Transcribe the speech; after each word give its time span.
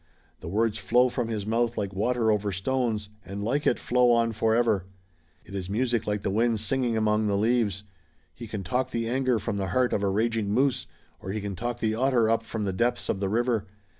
The 0.39 0.47
words 0.47 0.79
flow 0.79 1.09
from 1.09 1.27
his 1.27 1.45
mouth 1.45 1.77
like 1.77 1.93
water 1.93 2.31
over 2.31 2.51
stones, 2.51 3.09
and 3.23 3.43
like 3.43 3.67
it, 3.67 3.77
flow 3.77 4.09
on 4.13 4.31
forever. 4.31 4.85
It 5.45 5.53
is 5.53 5.69
music 5.69 6.07
like 6.07 6.23
the 6.23 6.31
wind 6.31 6.59
singing 6.59 6.97
among 6.97 7.27
the 7.27 7.37
leaves. 7.37 7.83
He 8.33 8.47
can 8.47 8.63
talk 8.63 8.89
the 8.89 9.07
anger 9.07 9.37
from 9.37 9.57
the 9.57 9.67
heart 9.67 9.93
of 9.93 10.01
a 10.01 10.09
raging 10.09 10.49
moose, 10.51 10.87
or 11.19 11.31
he 11.31 11.39
can 11.39 11.55
talk 11.55 11.77
the 11.81 11.93
otter 11.93 12.31
up 12.31 12.41
from 12.41 12.63
the 12.63 12.73
depths 12.73 13.09
of 13.09 13.19
the 13.19 13.29
river. 13.29 13.67